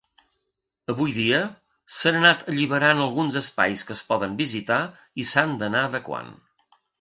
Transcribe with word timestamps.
Avui 0.93 1.11
dia, 1.17 1.41
s'han 1.95 2.17
anat 2.21 2.41
alliberant 2.53 3.03
alguns 3.03 3.37
espais 3.43 3.85
que 3.91 3.95
es 3.97 4.03
poden 4.09 4.35
visitar 4.41 4.81
i 5.25 5.27
s'han 5.35 5.55
d'anar 5.61 5.85
adequant. 5.93 6.35